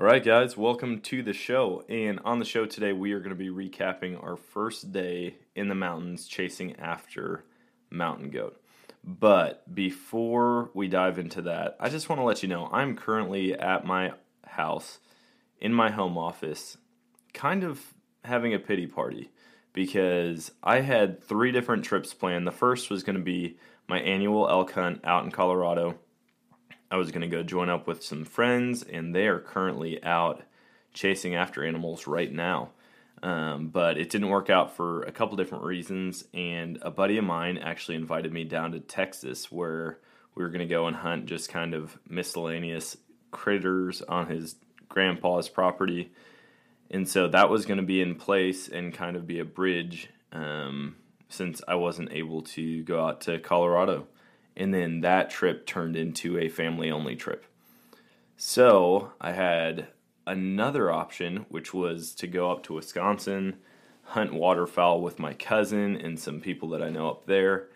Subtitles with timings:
[0.00, 1.84] All right, guys, welcome to the show.
[1.88, 5.66] And on the show today, we are going to be recapping our first day in
[5.66, 7.44] the mountains chasing after
[7.90, 8.62] mountain goat.
[9.02, 13.54] But before we dive into that, I just want to let you know I'm currently
[13.54, 14.12] at my
[14.46, 15.00] house
[15.60, 16.76] in my home office,
[17.34, 19.32] kind of having a pity party
[19.72, 22.46] because I had three different trips planned.
[22.46, 23.58] The first was going to be
[23.88, 25.98] my annual elk hunt out in Colorado.
[26.90, 30.42] I was going to go join up with some friends, and they are currently out
[30.92, 32.70] chasing after animals right now.
[33.22, 36.24] Um, but it didn't work out for a couple different reasons.
[36.32, 39.98] And a buddy of mine actually invited me down to Texas where
[40.34, 42.96] we were going to go and hunt just kind of miscellaneous
[43.30, 44.56] critters on his
[44.88, 46.12] grandpa's property.
[46.90, 50.08] And so that was going to be in place and kind of be a bridge
[50.32, 50.96] um,
[51.28, 54.06] since I wasn't able to go out to Colorado.
[54.58, 57.46] And then that trip turned into a family only trip.
[58.36, 59.86] So I had
[60.26, 63.56] another option, which was to go up to Wisconsin,
[64.02, 67.68] hunt waterfowl with my cousin and some people that I know up there.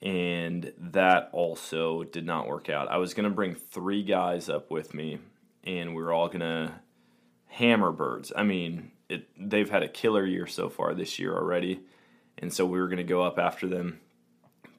[0.00, 2.88] And that also did not work out.
[2.88, 5.18] I was going to bring three guys up with me,
[5.64, 6.72] and we were all going to
[7.48, 8.32] hammer birds.
[8.34, 11.80] I mean, it, they've had a killer year so far this year already.
[12.38, 14.00] And so we were going to go up after them.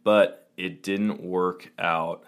[0.03, 2.23] But it didn't work out.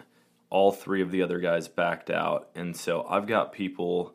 [0.50, 2.48] All three of the other guys backed out.
[2.56, 4.12] And so I've got people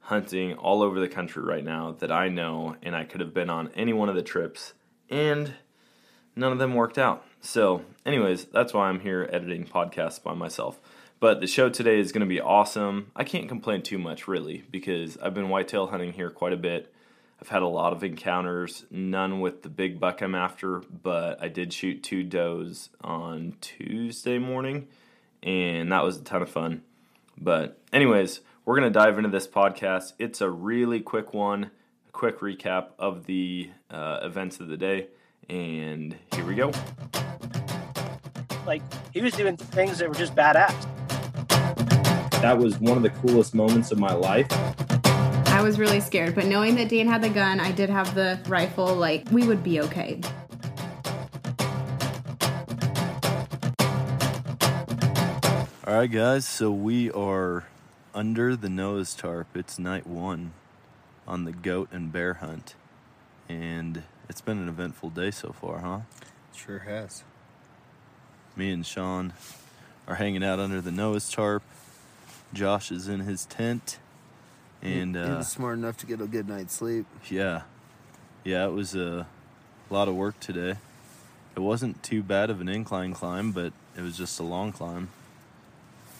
[0.00, 3.48] hunting all over the country right now that I know, and I could have been
[3.48, 4.74] on any one of the trips,
[5.08, 5.54] and
[6.36, 7.24] none of them worked out.
[7.40, 10.78] So, anyways, that's why I'm here editing podcasts by myself.
[11.18, 13.12] But the show today is going to be awesome.
[13.16, 16.93] I can't complain too much, really, because I've been whitetail hunting here quite a bit.
[17.44, 21.48] I've had a lot of encounters, none with the big buck I'm after, but I
[21.48, 24.88] did shoot two does on Tuesday morning,
[25.42, 26.80] and that was a ton of fun.
[27.36, 30.14] But, anyways, we're going to dive into this podcast.
[30.18, 31.64] It's a really quick one,
[32.08, 35.08] a quick recap of the uh, events of the day.
[35.50, 36.72] And here we go.
[38.66, 38.80] Like,
[39.12, 40.74] he was doing things that were just badass.
[42.40, 44.48] That was one of the coolest moments of my life.
[45.54, 48.40] I was really scared, but knowing that Dan had the gun, I did have the
[48.48, 50.20] rifle, like, we would be okay.
[55.86, 57.66] All right, guys, so we are
[58.12, 59.46] under the Noah's tarp.
[59.54, 60.54] It's night one
[61.28, 62.74] on the goat and bear hunt.
[63.48, 66.00] And it's been an eventful day so far, huh?
[66.52, 67.22] Sure has.
[68.56, 69.34] Me and Shawn
[70.08, 71.62] are hanging out under the Noah's tarp.
[72.52, 73.98] Josh is in his tent.
[74.84, 77.06] And he, he uh, was smart enough to get a good night's sleep.
[77.30, 77.62] yeah,
[78.44, 79.26] yeah, it was a
[79.90, 80.76] lot of work today.
[81.56, 85.08] It wasn't too bad of an incline climb, but it was just a long climb.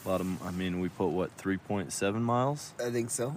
[0.04, 2.72] A lot of, I mean, we put what, 3.7 miles?
[2.84, 3.36] I think so.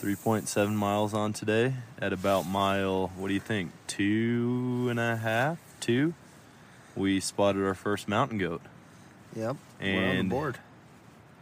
[0.00, 5.58] 3.7 miles on today at about mile, what do you think, two and a half,
[5.80, 6.14] two?
[6.96, 8.62] We spotted our first mountain goat.
[9.36, 9.56] Yep.
[9.80, 10.58] We're on the And- board.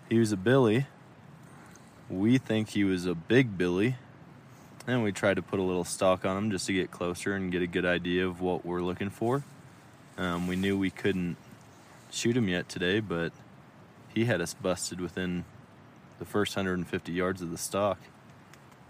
[0.08, 0.86] He was a billy.
[2.10, 3.96] We think he was a big billy.
[4.86, 7.52] And we tried to put a little stock on him just to get closer and
[7.52, 9.44] get a good idea of what we're looking for.
[10.18, 11.36] Um, we knew we couldn't
[12.10, 13.32] shoot him yet today, but
[14.12, 15.44] he had us busted within
[16.18, 17.98] the first 150 yards of the stock,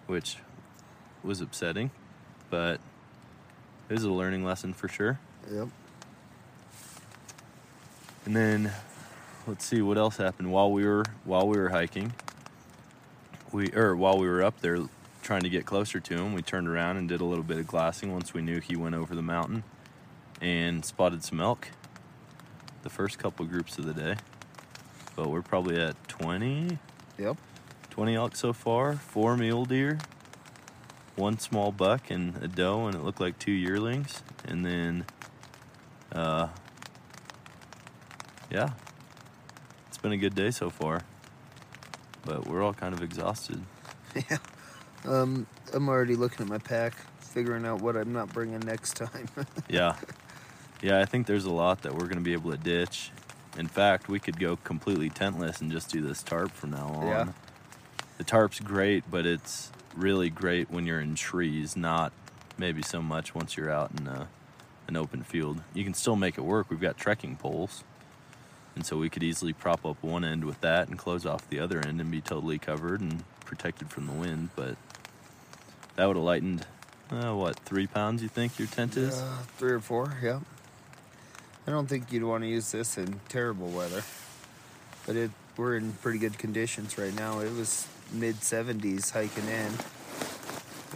[0.07, 0.39] which
[1.23, 1.91] was upsetting,
[2.49, 2.81] but
[3.89, 5.21] it was a learning lesson for sure.
[5.53, 5.69] Yep.
[8.25, 8.73] And then
[9.47, 12.13] let's see what else happened while we were while we were hiking.
[13.53, 14.79] We or while we were up there
[15.23, 17.67] trying to get closer to him, we turned around and did a little bit of
[17.67, 19.65] glassing once we knew he went over the mountain
[20.41, 21.69] and spotted some elk.
[22.83, 24.17] The first couple groups of the day.
[25.17, 26.79] But we're probably at 20,
[27.19, 27.37] Yep.
[27.91, 29.99] 20 elk so far, four mule deer,
[31.17, 34.23] one small buck and a doe, and it looked like two yearlings.
[34.47, 35.05] And then,
[36.13, 36.49] uh,
[38.51, 38.71] yeah,
[39.89, 41.03] it's been a good day so far.
[42.25, 43.63] But we're all kind of exhausted.
[44.15, 44.39] yeah.
[45.07, 49.29] Um, I'm already looking at my pack, figuring out what I'm not bringing next time.
[49.69, 49.97] Yeah.
[50.83, 53.11] Yeah, I think there's a lot that we're going to be able to ditch.
[53.59, 57.07] In fact, we could go completely tentless and just do this tarp from now on.
[57.07, 57.29] Yeah.
[58.17, 62.13] The tarp's great, but it's really great when you're in trees, not
[62.57, 64.29] maybe so much once you're out in a,
[64.89, 65.61] an open field.
[65.75, 66.71] You can still make it work.
[66.71, 67.85] We've got trekking poles.
[68.81, 71.59] And so we could easily prop up one end with that and close off the
[71.59, 74.49] other end and be totally covered and protected from the wind.
[74.57, 74.77] But
[75.97, 76.65] that would have lightened,
[77.11, 79.21] uh, what, three pounds you think your tent is?
[79.21, 80.41] Uh, three or four, yep.
[81.67, 84.03] I don't think you'd want to use this in terrible weather,
[85.05, 87.41] but it we're in pretty good conditions right now.
[87.41, 89.73] It was mid 70s hiking in.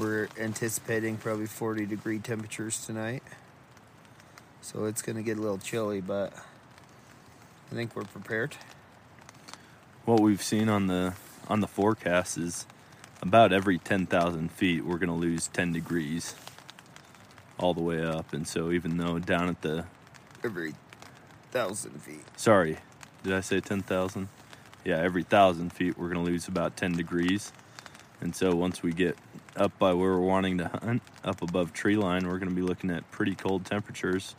[0.02, 3.22] We're anticipating probably 40 degree temperatures tonight.
[4.62, 6.32] So it's going to get a little chilly, but
[7.70, 8.56] I think we're prepared.
[10.04, 11.14] What we've seen on the
[11.48, 12.66] on the forecast is
[13.20, 16.34] about every 10,000 feet we're going to lose 10 degrees
[17.58, 19.84] all the way up and so even though down at the
[20.42, 20.74] Every
[21.52, 22.24] thousand feet.
[22.36, 22.78] sorry
[23.22, 24.28] did i say 10,000
[24.86, 27.52] yeah every 1,000 feet we're going to lose about 10 degrees
[28.22, 29.16] and so once we get
[29.56, 32.62] up by where we're wanting to hunt up above tree line we're going to be
[32.62, 34.34] looking at pretty cold temperatures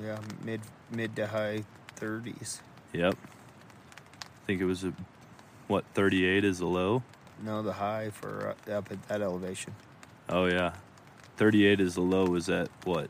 [0.00, 0.60] Yeah, mid
[0.90, 1.62] mid to high
[2.00, 2.60] 30s.
[2.92, 3.14] yep
[4.22, 4.92] i think it was a,
[5.66, 7.02] what 38 is the low
[7.44, 9.72] No, the high for uh, up at that elevation.
[10.28, 10.72] Oh yeah,
[11.36, 12.34] thirty-eight is the low.
[12.34, 13.08] Is at what,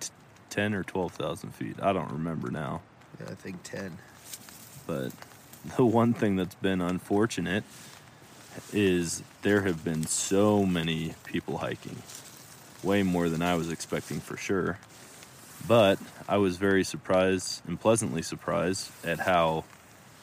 [0.00, 0.08] t-
[0.48, 1.76] ten or twelve thousand feet?
[1.82, 2.80] I don't remember now.
[3.20, 3.98] Yeah, I think 10.
[4.86, 5.12] But
[5.76, 7.64] the one thing that's been unfortunate
[8.72, 11.96] is there have been so many people hiking,
[12.82, 14.78] way more than I was expecting for sure.
[15.66, 15.98] But
[16.28, 19.64] I was very surprised and pleasantly surprised at how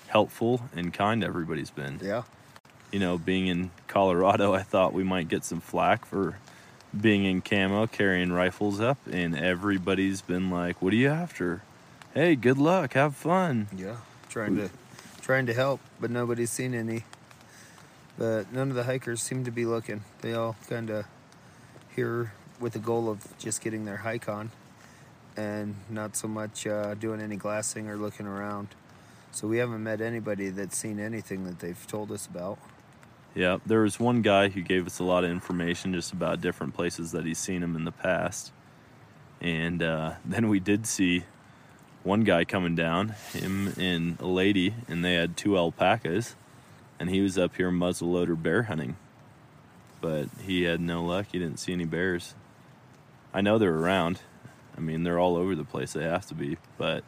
[0.08, 2.24] helpful and kind everybody's been Yeah.
[2.92, 6.38] you know, being in Colorado, I thought we might get some flack for
[7.00, 11.64] being in camo, carrying rifles up, and everybody's been like, "What are you after?
[12.14, 13.98] Hey, good luck, have fun." Yeah,
[14.30, 14.70] trying to
[15.22, 17.06] trying to help, but nobody's seen any.
[18.18, 20.04] But none of the hikers seem to be looking.
[20.22, 21.06] They all kind of
[21.96, 24.52] here with the goal of just getting their hike on,
[25.38, 28.70] and not so much uh, doing any glassing or looking around.
[29.32, 32.60] So we haven't met anybody that's seen anything that they've told us about.
[33.36, 36.76] Yeah, there was one guy who gave us a lot of information just about different
[36.76, 38.52] places that he's seen them in the past,
[39.42, 41.24] and uh, then we did see
[42.04, 46.36] one guy coming down, him and a lady, and they had two alpacas,
[47.00, 48.98] and he was up here muzzleloader bear hunting,
[50.00, 51.28] but he had no luck.
[51.32, 52.36] He didn't see any bears.
[53.34, 54.20] I know they're around.
[54.78, 55.94] I mean, they're all over the place.
[55.94, 57.04] They have to be, but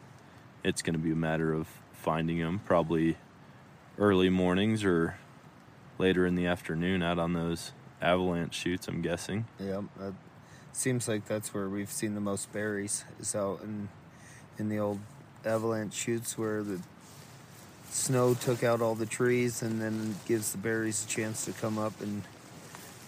[0.63, 3.17] it's going to be a matter of finding them probably
[3.97, 5.17] early mornings or
[5.97, 7.71] later in the afternoon out on those
[8.01, 8.87] avalanche chutes.
[8.87, 9.45] I'm guessing.
[9.59, 9.81] Yeah,
[10.75, 13.87] seems like that's where we've seen the most berries is out in
[14.57, 14.99] in the old
[15.45, 16.79] avalanche chutes where the
[17.89, 21.77] snow took out all the trees and then gives the berries a chance to come
[21.77, 22.23] up and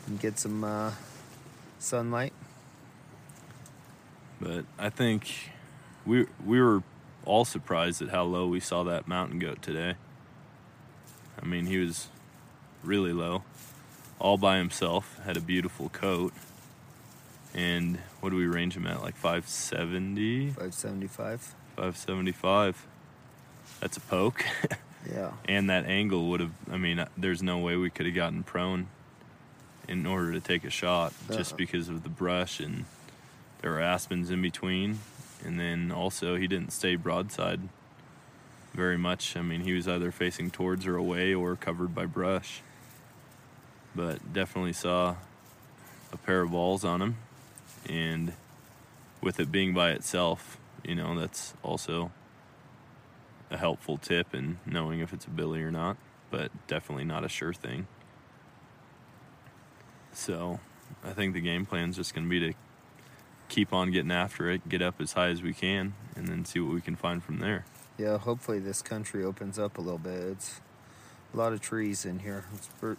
[0.08, 0.92] and get some uh,
[1.80, 2.34] sunlight.
[4.48, 5.52] But I think
[6.06, 6.82] we we were
[7.26, 9.96] all surprised at how low we saw that mountain goat today.
[11.42, 12.08] I mean, he was
[12.82, 13.44] really low,
[14.20, 15.20] all by himself.
[15.26, 16.34] Had a beautiful coat.
[17.54, 19.02] And what do we range him at?
[19.02, 21.42] Like 570, 575.
[21.76, 22.86] 575.
[23.82, 24.46] That's a poke.
[25.10, 25.32] Yeah.
[25.48, 28.44] and that angle would have i mean uh, there's no way we could have gotten
[28.44, 28.88] prone
[29.88, 31.58] in order to take a shot just Uh-uh.
[31.58, 32.84] because of the brush and
[33.62, 35.00] there were aspens in between.
[35.46, 37.62] And then also he didn't stay broadside
[38.74, 39.38] very much.
[39.38, 42.62] I mean he was either facing towards or away or covered by brush.
[43.96, 45.16] But definitely saw
[46.12, 47.18] a pair of balls on him.
[47.88, 48.34] And
[49.22, 52.12] with it being by itself you know that's also
[53.52, 55.98] a helpful tip in knowing if it's a billy or not,
[56.30, 57.88] but definitely not a sure thing.
[60.12, 60.60] So,
[61.04, 62.54] I think the game plan is just going to be to
[63.50, 66.60] keep on getting after it, get up as high as we can, and then see
[66.60, 67.66] what we can find from there.
[67.98, 70.22] Yeah, hopefully this country opens up a little bit.
[70.22, 70.60] It's
[71.34, 72.46] a lot of trees in here.
[72.54, 72.98] It's per-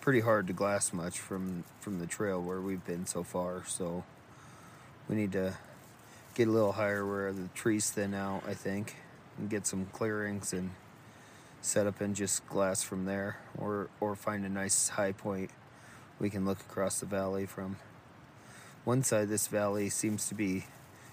[0.00, 3.62] pretty hard to glass much from from the trail where we've been so far.
[3.66, 4.04] So
[5.08, 5.54] we need to
[6.34, 8.42] get a little higher where the trees thin out.
[8.46, 8.96] I think
[9.38, 10.70] and get some clearings and
[11.60, 15.50] set up and just glass from there, or or find a nice high point
[16.18, 17.76] we can look across the valley from.
[18.84, 20.66] One side of this valley seems to be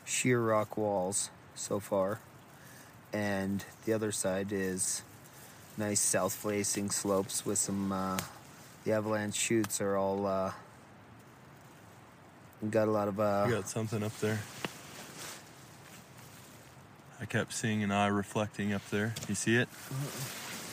[0.04, 2.20] sheer rock walls so far
[3.14, 5.04] and the other side is
[5.78, 8.18] nice south facing slopes with some uh,
[8.84, 10.52] the avalanche chutes are all uh,
[12.70, 14.40] got a lot of uh, got something up there.
[17.20, 19.14] I kept seeing an eye reflecting up there.
[19.30, 19.70] You see it?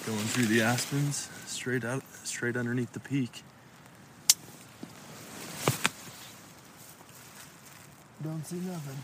[0.06, 3.42] Going through the aspens, straight out, straight underneath the peak.
[8.22, 8.98] Don't see nothing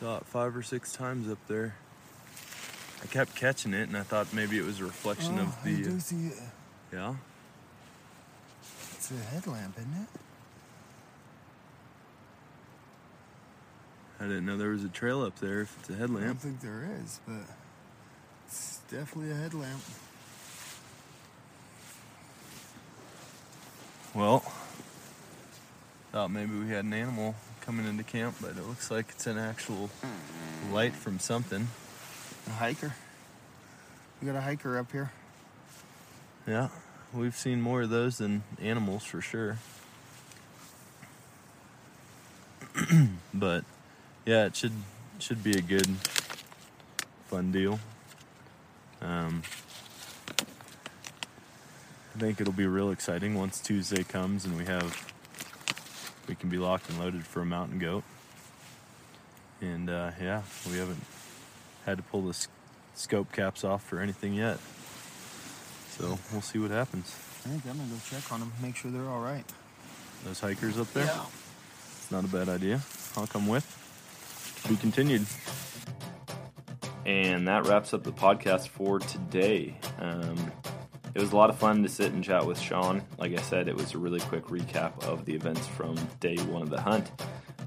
[0.00, 1.74] Saw it five or six times up there.
[3.02, 5.72] I kept catching it, and I thought maybe it was a reflection of Oh, I
[5.72, 5.82] the.
[5.84, 6.34] do uh, see it.
[6.92, 7.14] yeah.
[8.94, 10.08] It's a headlamp, isn't it?
[14.20, 15.62] I didn't know there was a trail up there.
[15.62, 16.24] If it's a headlamp.
[16.24, 17.42] I don't think there is, but
[18.46, 19.80] it's definitely a headlamp.
[24.14, 24.40] Well,
[26.12, 27.34] thought maybe we had an animal
[27.70, 29.88] coming into camp, but it looks like it's an actual
[30.72, 31.68] light from something.
[32.48, 32.96] A hiker.
[34.20, 35.12] We got a hiker up here.
[36.48, 36.70] Yeah,
[37.14, 39.58] we've seen more of those than animals for sure.
[43.32, 43.62] but
[44.26, 44.72] yeah, it should
[45.20, 45.86] should be a good
[47.28, 47.78] fun deal.
[49.00, 49.44] Um,
[52.16, 55.12] I think it'll be real exciting once Tuesday comes and we have
[56.30, 58.04] we can be locked and loaded for a mountain goat.
[59.60, 61.04] And uh, yeah, we haven't
[61.84, 62.46] had to pull the s-
[62.94, 64.58] scope caps off for anything yet.
[65.98, 67.14] So we'll see what happens.
[67.44, 69.44] I think I'm gonna go check on them, make sure they're all right.
[70.24, 71.04] Those hikers up there?
[71.04, 71.24] Yeah.
[71.96, 72.80] It's not a bad idea.
[73.16, 73.66] I'll come with.
[74.68, 75.26] Be continued.
[77.06, 79.74] And that wraps up the podcast for today.
[79.98, 80.52] Um,
[81.14, 83.02] it was a lot of fun to sit and chat with Shawn.
[83.18, 86.62] Like I said, it was a really quick recap of the events from day one
[86.62, 87.10] of the hunt.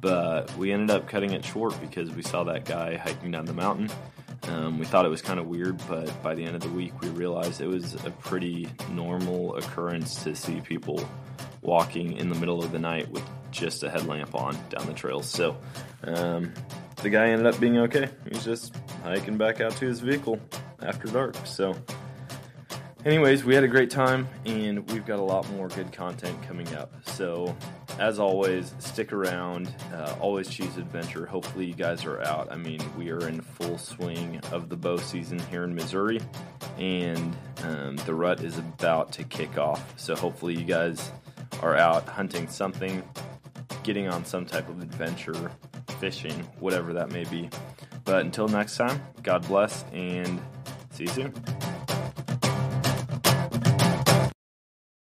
[0.02, 3.54] But we ended up cutting it short because we saw that guy hiking down the
[3.54, 3.90] mountain.
[4.50, 7.00] Um, we thought it was kind of weird, but by the end of the week,
[7.02, 11.08] we realized it was a pretty normal occurrence to see people
[11.62, 15.30] walking in the middle of the night with just a headlamp on down the trails.
[15.30, 15.56] So
[16.04, 16.54] um,
[17.02, 18.10] the guy ended up being okay.
[18.30, 20.40] He's just hiking back out to his vehicle
[20.82, 21.36] after dark.
[21.46, 21.76] So,
[23.06, 26.74] anyways, we had a great time and we've got a lot more good content coming
[26.76, 26.92] up.
[27.08, 27.56] So,
[28.00, 29.74] as always, stick around.
[29.94, 31.26] Uh, always choose adventure.
[31.26, 32.52] Hopefully, you guys are out.
[32.52, 36.20] I mean, we are in full swing of the bow season here in Missouri,
[36.78, 39.94] and um, the rut is about to kick off.
[40.00, 41.12] So, hopefully, you guys
[41.62, 43.04] are out hunting something,
[43.84, 45.52] getting on some type of adventure,
[46.00, 47.50] fishing, whatever that may be.
[48.06, 50.42] But until next time, God bless and
[50.92, 51.63] see you soon.